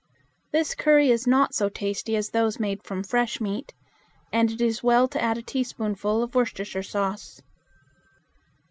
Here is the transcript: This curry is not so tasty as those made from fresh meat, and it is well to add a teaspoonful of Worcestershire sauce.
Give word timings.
This 0.51 0.73
curry 0.73 1.11
is 1.11 1.27
not 1.27 1.53
so 1.53 1.69
tasty 1.69 2.15
as 2.15 2.31
those 2.31 2.59
made 2.59 2.81
from 2.81 3.03
fresh 3.03 3.39
meat, 3.39 3.71
and 4.33 4.49
it 4.49 4.59
is 4.59 4.81
well 4.81 5.07
to 5.07 5.21
add 5.21 5.37
a 5.37 5.43
teaspoonful 5.43 6.23
of 6.23 6.33
Worcestershire 6.33 6.81
sauce. 6.81 7.39